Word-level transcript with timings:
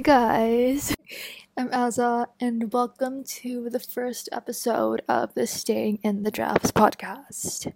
Hey 0.00 0.04
guys, 0.04 0.96
I'm 1.58 1.68
Azza, 1.68 2.24
and 2.40 2.72
welcome 2.72 3.22
to 3.22 3.68
the 3.68 3.78
first 3.78 4.30
episode 4.32 5.02
of 5.06 5.34
the 5.34 5.46
Staying 5.46 5.98
in 6.02 6.22
the 6.22 6.30
Drafts 6.30 6.70
podcast. 6.70 7.70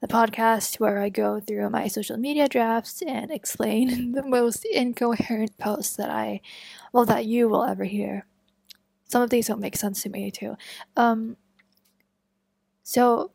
The 0.00 0.08
podcast 0.08 0.80
where 0.80 1.00
I 1.00 1.10
go 1.10 1.38
through 1.38 1.68
my 1.68 1.86
social 1.88 2.16
media 2.16 2.48
drafts 2.48 3.02
and 3.02 3.30
explain 3.30 4.12
the 4.12 4.22
most 4.22 4.64
incoherent 4.64 5.58
posts 5.58 5.96
that 5.96 6.08
I, 6.08 6.40
well, 6.94 7.04
that 7.04 7.26
you 7.26 7.46
will 7.46 7.62
ever 7.62 7.84
hear. 7.84 8.24
Some 9.04 9.20
of 9.20 9.28
these 9.28 9.48
don't 9.48 9.60
make 9.60 9.76
sense 9.76 10.02
to 10.04 10.08
me 10.08 10.30
too. 10.30 10.56
Um, 10.96 11.36
so 12.84 13.32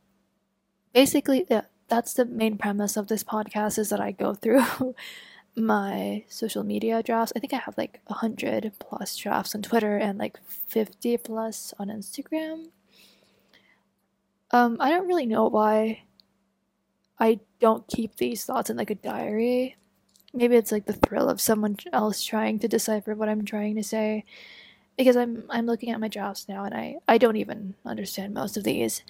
basically, 0.95 1.45
yeah, 1.47 1.65
that's 1.89 2.15
the 2.15 2.25
main 2.25 2.57
premise 2.57 2.97
of 2.97 3.07
this 3.07 3.23
podcast 3.23 3.77
is 3.77 3.89
that 3.89 4.01
I 4.01 4.13
go 4.13 4.33
through 4.33 4.65
my 5.55 6.23
social 6.27 6.63
media 6.63 7.03
drafts. 7.03 7.33
I 7.35 7.39
think 7.39 7.53
I 7.53 7.57
have 7.57 7.77
like 7.77 8.01
100 8.07 8.73
plus 8.79 9.15
drafts 9.15 9.53
on 9.55 9.61
Twitter 9.61 9.97
and 9.97 10.17
like 10.17 10.39
50 10.47 11.17
plus 11.17 11.73
on 11.77 11.89
Instagram. 11.89 12.67
Um, 14.51 14.77
I 14.79 14.89
don't 14.89 15.07
really 15.07 15.25
know 15.25 15.47
why 15.47 16.03
I 17.19 17.39
don't 17.59 17.87
keep 17.87 18.17
these 18.17 18.45
thoughts 18.45 18.69
in 18.69 18.77
like 18.77 18.89
a 18.89 18.95
diary. 18.95 19.77
Maybe 20.33 20.55
it's 20.55 20.71
like 20.71 20.85
the 20.85 20.93
thrill 20.93 21.29
of 21.29 21.41
someone 21.41 21.77
else 21.91 22.23
trying 22.23 22.59
to 22.59 22.67
decipher 22.67 23.13
what 23.15 23.29
I'm 23.29 23.45
trying 23.45 23.75
to 23.75 23.83
say. 23.83 24.25
Because 24.97 25.15
I'm 25.15 25.43
I'm 25.49 25.65
looking 25.65 25.89
at 25.89 25.99
my 25.99 26.07
drafts 26.07 26.47
now 26.47 26.65
and 26.65 26.73
I, 26.75 26.97
I 27.07 27.17
don't 27.17 27.35
even 27.35 27.75
understand 27.85 28.33
most 28.33 28.57
of 28.57 28.63
these. 28.63 29.03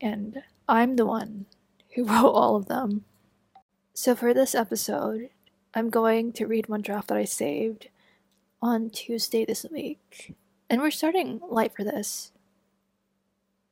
And 0.00 0.42
I'm 0.68 0.96
the 0.96 1.06
one 1.06 1.46
who 1.94 2.04
wrote 2.04 2.32
all 2.32 2.56
of 2.56 2.66
them. 2.66 3.04
So 3.94 4.14
for 4.14 4.34
this 4.34 4.54
episode, 4.54 5.30
I'm 5.74 5.90
going 5.90 6.32
to 6.34 6.46
read 6.46 6.68
one 6.68 6.82
draft 6.82 7.08
that 7.08 7.18
I 7.18 7.24
saved 7.24 7.88
on 8.62 8.90
Tuesday 8.90 9.44
this 9.44 9.66
week. 9.70 10.34
And 10.70 10.80
we're 10.80 10.92
starting 10.92 11.40
light 11.48 11.74
for 11.74 11.82
this, 11.82 12.30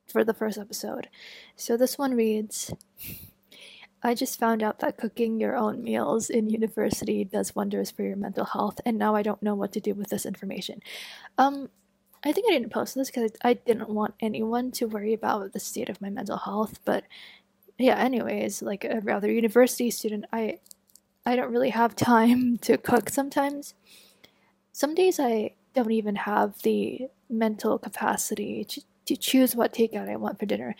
for 0.07 0.23
the 0.23 0.33
first 0.33 0.57
episode. 0.57 1.07
So 1.55 1.77
this 1.77 1.97
one 1.97 2.13
reads 2.13 2.73
I 4.03 4.13
just 4.13 4.37
found 4.37 4.61
out 4.61 4.79
that 4.79 4.97
cooking 4.97 5.39
your 5.39 5.55
own 5.55 5.81
meals 5.81 6.29
in 6.29 6.49
university 6.49 7.23
does 7.23 7.55
wonders 7.55 7.89
for 7.89 8.03
your 8.03 8.17
mental 8.17 8.43
health, 8.43 8.81
and 8.85 8.97
now 8.97 9.15
I 9.15 9.23
don't 9.23 9.41
know 9.41 9.55
what 9.55 9.71
to 9.73 9.79
do 9.79 9.93
with 9.93 10.09
this 10.09 10.25
information. 10.25 10.81
Um, 11.37 11.69
I 12.21 12.33
think 12.33 12.47
I 12.49 12.53
didn't 12.53 12.73
post 12.73 12.95
this 12.95 13.09
because 13.09 13.31
I 13.43 13.53
didn't 13.53 13.87
want 13.87 14.15
anyone 14.19 14.71
to 14.71 14.87
worry 14.87 15.13
about 15.13 15.53
the 15.53 15.59
state 15.59 15.87
of 15.87 16.01
my 16.01 16.09
mental 16.09 16.35
health, 16.35 16.79
but 16.83 17.05
yeah, 17.77 17.97
anyways, 17.97 18.61
like 18.61 18.83
every 18.83 19.13
other 19.13 19.31
university 19.31 19.89
student, 19.89 20.25
I 20.33 20.59
I 21.25 21.35
don't 21.35 21.51
really 21.51 21.69
have 21.69 21.95
time 21.95 22.57
to 22.61 22.77
cook 22.77 23.09
sometimes. 23.09 23.73
Some 24.71 24.95
days 24.95 25.19
I 25.19 25.51
don't 25.73 25.91
even 25.91 26.15
have 26.15 26.61
the 26.61 27.07
mental 27.29 27.77
capacity 27.77 28.63
to, 28.65 28.81
to 29.05 29.15
choose 29.15 29.55
what 29.55 29.73
takeout 29.73 30.09
I 30.09 30.15
want 30.15 30.39
for 30.39 30.45
dinner. 30.45 30.75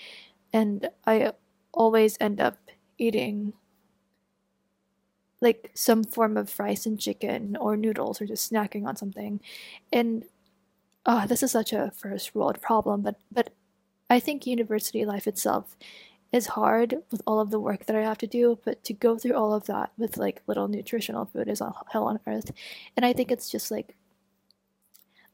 And 0.52 0.90
I 1.06 1.34
always 1.74 2.18
end 2.20 2.40
up 2.40 2.58
eating 2.98 3.54
like 5.42 5.72
some 5.74 6.04
form 6.04 6.38
of 6.38 6.58
rice 6.58 6.86
and 6.86 7.00
chicken 7.00 7.58
or 7.60 7.76
noodles 7.76 8.22
or 8.22 8.26
just 8.26 8.52
snacking 8.52 8.86
on 8.88 8.96
something. 8.96 9.42
And 9.92 10.26
oh, 11.06 11.26
this 11.28 11.44
is 11.44 11.52
such 11.52 11.74
a 11.74 11.92
first 11.92 12.34
world 12.34 12.62
problem, 12.62 13.02
but 13.02 13.18
but 13.32 13.50
I 14.10 14.20
think 14.20 14.48
university 14.48 15.06
life 15.06 15.28
itself 15.28 15.76
is 16.34 16.48
hard 16.48 16.96
with 17.12 17.22
all 17.28 17.40
of 17.40 17.52
the 17.52 17.60
work 17.60 17.86
that 17.86 17.96
I 17.96 18.02
have 18.02 18.18
to 18.18 18.28
do, 18.28 18.60
but 18.66 18.84
to 18.86 18.94
go 18.94 19.18
through 19.18 19.36
all 19.36 19.54
of 19.54 19.68
that 19.68 19.92
with 19.98 20.18
like 20.18 20.42
little 20.48 20.68
nutritional 20.68 21.26
food 21.26 21.48
is 21.48 21.62
hell 21.92 22.06
on 22.06 22.20
earth. 22.26 22.52
And 22.98 23.06
I 23.06 23.14
think 23.14 23.32
it's 23.32 23.50
just 23.50 23.70
like 23.70 23.96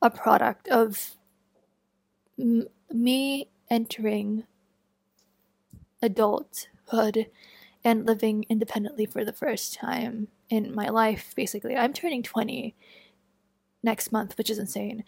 a 0.02 0.09
product 0.09 0.68
of 0.68 1.16
m- 2.38 2.68
me 2.91 3.50
entering 3.69 4.44
adulthood 6.01 7.28
and 7.84 8.06
living 8.06 8.46
independently 8.50 9.06
for 9.06 9.23
the 9.23 9.34
first 9.34 9.73
time 9.73 10.28
in 10.50 10.75
my 10.75 10.90
life, 10.90 11.34
basically. 11.34 11.78
I'm 11.78 11.94
turning 11.94 12.23
20 12.23 12.75
next 13.81 14.12
month, 14.12 14.38
which 14.38 14.50
is 14.50 14.59
insane. 14.59 15.06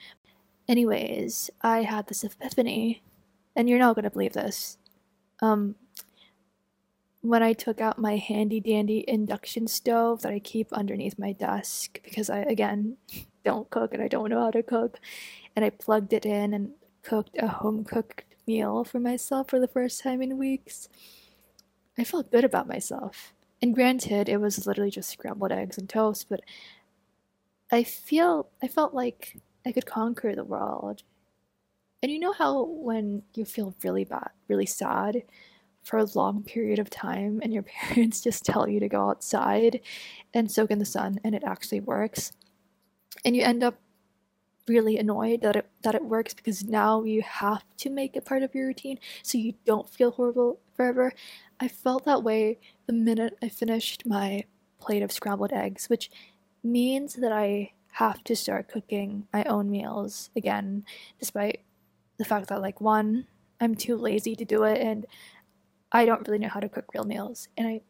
Anyways, 0.70 1.50
I 1.62 1.82
had 1.84 2.08
this 2.08 2.24
epiphany, 2.24 3.04
and 3.58 3.68
you're 3.68 3.80
not 3.80 3.96
going 3.96 4.04
to 4.04 4.10
believe 4.10 4.34
this. 4.34 4.78
Um, 5.41 5.75
when 7.22 7.44
I 7.44 7.53
took 7.53 7.79
out 7.79 8.00
my 8.00 8.18
handy 8.18 8.59
dandy 8.59 9.06
induction 9.07 9.68
stove 9.68 10.22
that 10.24 10.34
I 10.34 10.40
keep 10.40 10.74
underneath 10.74 11.19
my 11.19 11.34
desk 11.34 12.00
because 12.03 12.29
I, 12.29 12.40
again, 12.40 12.97
don't 13.46 13.69
cook 13.69 13.94
and 13.94 14.02
I 14.02 14.07
don't 14.07 14.29
know 14.29 14.41
how 14.41 14.52
to 14.52 14.63
cook, 14.63 15.00
and 15.56 15.63
I 15.63 15.69
plugged 15.69 16.13
it 16.13 16.25
in 16.25 16.53
and 16.53 16.72
cooked 17.03 17.38
a 17.40 17.47
home 17.47 17.84
cooked 17.84 18.25
meal 18.47 18.84
for 18.84 19.00
myself 19.00 19.50
for 19.50 19.59
the 19.59 19.68
first 19.68 20.02
time 20.02 20.22
in 20.22 20.38
weeks, 20.38 20.90
I 21.97 22.03
felt 22.03 22.31
good 22.31 22.44
about 22.44 22.68
myself. 22.68 23.34
And 23.62 23.75
granted, 23.75 24.28
it 24.28 24.38
was 24.38 24.66
literally 24.66 24.91
just 24.91 25.09
scrambled 25.09 25.52
eggs 25.52 25.78
and 25.78 25.88
toast, 25.88 26.28
but 26.29 26.41
I 27.72 27.84
feel 27.84 28.50
I 28.62 28.68
felt 28.68 28.94
like 28.94 29.38
I 29.66 29.72
could 29.72 29.85
conquer 29.85 30.35
the 30.35 30.44
world. 30.44 31.03
And 32.02 32.12
you 32.12 32.20
know 32.20 32.34
how 32.34 32.64
when 32.64 33.24
you 33.36 33.46
feel 33.46 33.76
really 33.84 34.06
bad, 34.06 34.30
really 34.48 34.66
sad, 34.66 35.24
for 35.84 35.98
a 35.98 36.06
long 36.14 36.44
period 36.44 36.80
of 36.80 36.90
time 36.90 37.40
and 37.42 37.54
your 37.54 37.64
parents 37.82 38.22
just 38.22 38.46
tell 38.46 38.68
you 38.68 38.80
to 38.80 38.88
go 38.88 39.10
outside 39.10 39.82
and 40.34 40.52
soak 40.52 40.72
in 40.72 40.80
the 40.80 40.86
sun 40.86 41.20
and 41.24 41.36
it 41.36 41.44
actually 41.46 41.80
works 41.80 42.32
and 43.26 43.36
you 43.36 43.44
end 43.44 43.64
up 43.64 43.76
really 44.68 44.98
annoyed 44.98 45.42
that 45.42 45.56
it 45.56 45.70
that 45.82 45.96
it 45.96 46.06
works 46.06 46.34
because 46.34 46.64
now 46.64 47.04
you 47.04 47.22
have 47.24 47.64
to 47.78 47.90
make 47.90 48.16
it 48.16 48.24
part 48.24 48.44
of 48.44 48.54
your 48.54 48.68
routine 48.68 49.00
so 49.24 49.38
you 49.38 49.54
don't 49.66 49.90
feel 49.90 50.12
horrible 50.12 50.60
forever 50.76 51.12
i 51.60 51.68
felt 51.68 52.06
that 52.06 52.24
way 52.24 52.60
the 52.86 52.94
minute 52.94 53.36
i 53.42 53.50
finished 53.50 54.06
my 54.06 54.44
plate 54.80 55.02
of 55.02 55.12
scrambled 55.12 55.52
eggs 55.52 55.90
which 55.90 56.12
means 56.64 57.16
that 57.16 57.32
i 57.32 57.72
have 57.94 58.24
to 58.24 58.36
start 58.36 58.70
cooking 58.70 59.28
my 59.34 59.44
own 59.46 59.70
meals 59.70 60.30
again 60.36 60.86
despite 61.20 61.62
the 62.22 62.26
fact 62.26 62.48
that 62.48 62.62
like 62.62 62.80
one 62.80 63.26
i'm 63.59 63.76
too 63.76 63.98
lazy 63.98 64.36
to 64.36 64.46
do 64.46 64.64
it 64.64 64.80
and 64.80 65.06
I 65.92 66.06
don't 66.06 66.26
really 66.28 66.40
know 66.40 66.50
how 66.50 66.59
to 66.59 66.70
cook 66.70 66.94
real 66.94 67.04
meals. 67.04 67.48
And 67.58 67.68
I 67.68 67.82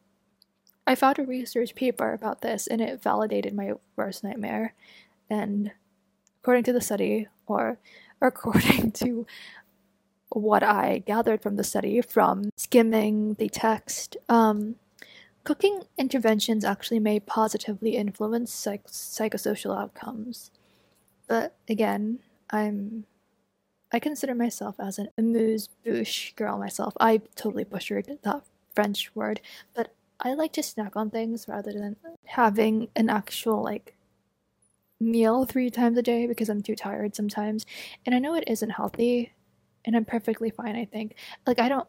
I 0.88 0.96
found 0.96 1.20
a 1.20 1.24
research 1.24 1.76
paper 1.76 2.12
about 2.12 2.42
this 2.42 2.66
and 2.66 2.82
it 2.82 3.04
validated 3.04 3.54
my 3.54 3.74
worst 3.96 4.24
nightmare. 4.24 4.74
And 5.30 5.72
according 6.42 6.64
to 6.66 6.74
the 6.74 6.82
study, 6.82 7.28
or 7.46 7.78
according 8.22 8.92
to 8.94 9.28
what 10.30 10.64
I 10.64 11.04
gathered 11.06 11.42
from 11.42 11.56
the 11.56 11.64
study 11.64 12.02
from 12.02 12.50
skimming 12.58 13.36
the 13.36 13.50
text, 13.50 14.18
um, 14.28 14.76
cooking 15.44 15.84
interventions 15.98 16.66
actually 16.66 17.00
may 17.00 17.20
positively 17.20 17.96
influence 17.96 18.52
psych- 18.52 18.88
psychosocial 18.88 19.80
outcomes. 19.80 20.50
But 21.28 21.56
again, 21.70 22.20
I'm 22.50 23.06
I 23.92 24.00
consider 24.00 24.34
myself 24.34 24.76
as 24.80 24.98
an 24.98 25.10
amuse 25.18 25.68
bouche 25.86 26.34
girl 26.36 26.58
myself. 26.58 26.94
I 27.00 27.22
totally 27.36 27.64
butchered 27.66 28.20
that 28.24 28.44
French 28.74 29.14
word, 29.16 29.42
but 29.76 29.94
I 30.20 30.34
like 30.34 30.54
to 30.54 30.64
snack 30.64 30.96
on 30.96 31.10
things 31.10 31.46
rather 31.48 31.74
than 31.74 31.98
having 32.26 32.88
an 32.96 33.10
actual 33.10 33.64
like 33.64 33.96
meal 35.00 35.46
three 35.46 35.70
times 35.70 35.98
a 35.98 36.02
day 36.02 36.28
because 36.28 36.48
I'm 36.48 36.62
too 36.62 36.76
tired 36.76 37.16
sometimes. 37.16 37.66
And 38.06 38.16
I 38.16 38.20
know 38.20 38.36
it 38.36 38.46
isn't 38.48 38.70
healthy 38.70 39.34
and 39.84 39.96
I'm 39.96 40.06
perfectly 40.06 40.52
fine, 40.52 40.76
I 40.76 40.86
think. 40.86 41.16
Like 41.46 41.60
I 41.60 41.68
don't 41.68 41.88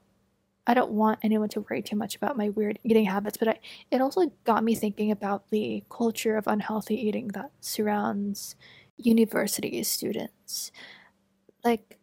I 0.67 0.75
don't 0.75 0.93
want 0.93 1.19
anyone 1.23 1.49
to 1.51 1.61
worry 1.61 1.83
too 1.83 1.97
much 1.97 2.15
about 2.15 2.37
my 2.37 2.49
weird 2.49 2.79
eating 2.85 3.07
habits, 3.07 3.37
but 3.37 3.49
I, 3.49 3.59
it 3.91 4.01
also 4.01 4.33
got 4.45 4.63
me 4.63 4.77
thinking 4.77 5.11
about 5.11 5.51
the 5.51 5.83
culture 5.91 6.37
of 6.37 6.47
unhealthy 6.47 6.95
eating 6.95 7.29
that 7.29 7.51
surrounds 7.61 8.55
university 8.97 9.83
students 9.83 10.71
like 11.65 11.99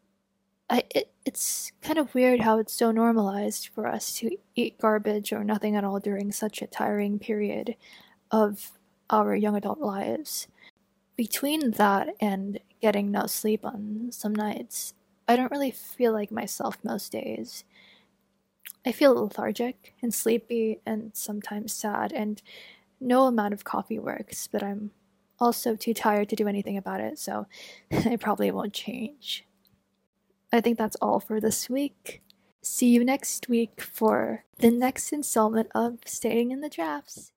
I 0.69 0.83
it, 0.95 1.11
it's 1.25 1.71
kind 1.81 1.99
of 1.99 2.13
weird 2.15 2.41
how 2.41 2.59
it's 2.59 2.73
so 2.73 2.91
normalized 2.91 3.69
for 3.69 3.87
us 3.87 4.13
to 4.19 4.37
eat 4.55 4.79
garbage 4.79 5.33
or 5.33 5.43
nothing 5.43 5.75
at 5.75 5.85
all 5.85 5.99
during 5.99 6.31
such 6.31 6.61
a 6.61 6.67
tiring 6.67 7.19
period 7.19 7.75
of 8.31 8.73
our 9.09 9.35
young 9.35 9.55
adult 9.57 9.79
lives. 9.79 10.47
Between 11.17 11.71
that 11.73 12.09
and 12.21 12.59
getting 12.81 13.11
no 13.11 13.27
sleep 13.27 13.65
on 13.65 14.09
some 14.11 14.33
nights, 14.35 14.93
I 15.27 15.35
don't 15.37 15.51
really 15.51 15.71
feel 15.71 16.13
like 16.13 16.31
myself 16.31 16.77
most 16.83 17.11
days. 17.13 17.65
I 18.85 18.91
feel 18.91 19.13
lethargic 19.13 19.93
and 20.01 20.13
sleepy 20.13 20.81
and 20.85 21.11
sometimes 21.15 21.71
sad, 21.73 22.11
and 22.11 22.41
no 22.99 23.25
amount 23.27 23.53
of 23.53 23.63
coffee 23.65 23.99
works, 23.99 24.47
but 24.47 24.63
I'm 24.63 24.91
also 25.39 25.75
too 25.75 25.93
tired 25.93 26.29
to 26.29 26.37
do 26.37 26.47
anything 26.47 26.77
about 26.77 27.01
it, 27.01 27.19
so 27.19 27.47
I 27.91 28.17
probably 28.17 28.51
won't 28.51 28.73
change. 28.73 29.45
I 30.51 30.61
think 30.61 30.77
that's 30.77 30.97
all 31.01 31.19
for 31.19 31.39
this 31.39 31.69
week. 31.69 32.21
See 32.61 32.89
you 32.89 33.05
next 33.05 33.47
week 33.47 33.81
for 33.81 34.45
the 34.57 34.71
next 34.71 35.13
installment 35.13 35.69
of 35.75 35.99
Staying 36.05 36.51
in 36.51 36.61
the 36.61 36.69
Drafts. 36.69 37.31